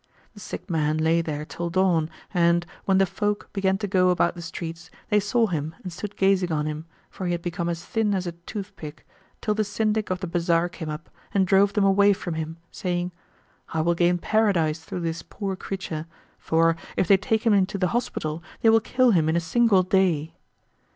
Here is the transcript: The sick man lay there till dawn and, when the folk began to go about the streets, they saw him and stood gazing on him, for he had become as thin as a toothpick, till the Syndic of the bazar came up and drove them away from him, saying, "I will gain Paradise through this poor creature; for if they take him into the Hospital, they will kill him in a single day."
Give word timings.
The 0.33 0.39
sick 0.39 0.67
man 0.67 0.97
lay 0.97 1.21
there 1.21 1.45
till 1.45 1.69
dawn 1.69 2.09
and, 2.33 2.65
when 2.85 2.97
the 2.97 3.05
folk 3.05 3.53
began 3.53 3.77
to 3.77 3.87
go 3.87 4.09
about 4.09 4.33
the 4.33 4.41
streets, 4.41 4.89
they 5.11 5.19
saw 5.19 5.45
him 5.45 5.75
and 5.83 5.93
stood 5.93 6.15
gazing 6.15 6.51
on 6.51 6.65
him, 6.65 6.87
for 7.11 7.27
he 7.27 7.33
had 7.33 7.43
become 7.43 7.69
as 7.69 7.85
thin 7.85 8.15
as 8.15 8.25
a 8.25 8.31
toothpick, 8.31 9.05
till 9.41 9.53
the 9.53 9.63
Syndic 9.63 10.09
of 10.09 10.19
the 10.19 10.25
bazar 10.25 10.69
came 10.69 10.89
up 10.89 11.11
and 11.35 11.45
drove 11.45 11.73
them 11.73 11.83
away 11.83 12.13
from 12.13 12.33
him, 12.33 12.57
saying, 12.71 13.11
"I 13.75 13.81
will 13.81 13.93
gain 13.93 14.17
Paradise 14.17 14.79
through 14.79 15.01
this 15.01 15.21
poor 15.21 15.55
creature; 15.55 16.07
for 16.39 16.75
if 16.97 17.07
they 17.07 17.15
take 17.17 17.45
him 17.45 17.53
into 17.53 17.77
the 17.77 17.89
Hospital, 17.89 18.41
they 18.61 18.69
will 18.71 18.79
kill 18.79 19.11
him 19.11 19.29
in 19.29 19.35
a 19.35 19.39
single 19.39 19.83
day." 19.83 20.33